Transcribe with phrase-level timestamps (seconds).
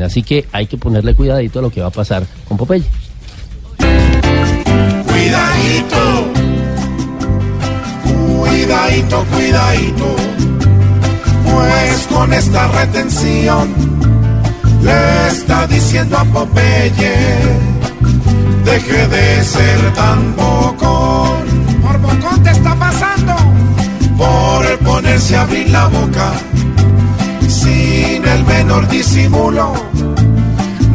[0.00, 2.84] Así que hay que ponerle cuidadito a lo que va a pasar con Popeye.
[5.06, 6.32] Cuidadito,
[8.42, 10.16] cuidadito, cuidadito,
[11.44, 13.74] pues con esta retención
[14.82, 17.14] le está diciendo a Popeye,
[18.64, 21.42] deje de ser tan bocón.
[21.82, 23.34] Por bocón te está pasando,
[24.16, 26.32] por ponerse a abrir la boca
[27.46, 27.81] sin
[28.34, 29.72] el menor disimulo,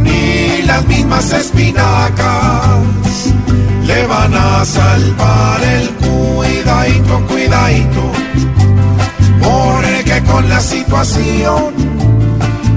[0.02, 2.78] ni las mismas espinacas
[3.86, 8.12] le van a salvar el cuidadito, cuidadito,
[9.42, 11.74] porque con la situación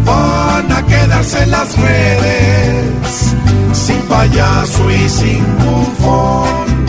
[0.05, 3.34] van a quedarse en las redes,
[3.72, 6.86] sin payaso y sin bufón,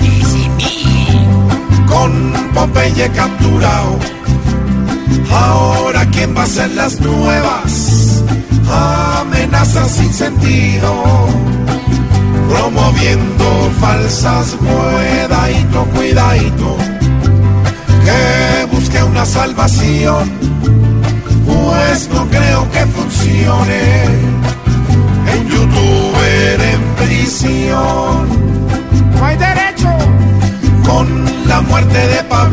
[0.00, 1.26] y sin mí,
[1.86, 4.19] con Popeye capturado.
[6.50, 8.24] Ser las nuevas
[9.20, 11.04] amenazas sin sentido
[12.48, 16.76] promoviendo falsas cuidadito, cuidadito,
[18.04, 20.28] que busque una salvación,
[21.46, 24.04] pues no creo que funcione.
[25.32, 28.28] En youtuber en prisión,
[29.14, 29.90] no hay derecho
[30.84, 31.06] con
[31.46, 32.49] la muerte de Pablito.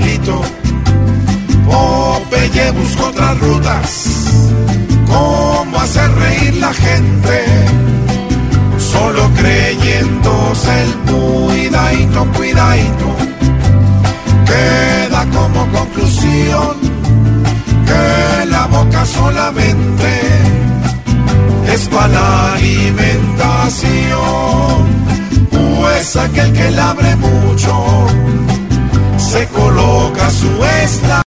[3.28, 4.25] Otras rutas,
[5.06, 7.45] cómo hacer reír la gente
[8.78, 13.16] solo creyéndose el cuidadito, cuidadito,
[14.46, 16.78] queda como conclusión
[17.85, 20.22] que la boca solamente
[21.74, 23.88] es para la alimentación,
[25.51, 28.07] pues aquel que la abre mucho
[29.18, 31.22] se coloca su esla.